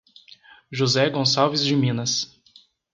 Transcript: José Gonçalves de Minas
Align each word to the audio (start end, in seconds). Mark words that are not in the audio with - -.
José 0.71 1.11
Gonçalves 1.11 1.63
de 1.63 1.75
Minas 1.75 2.31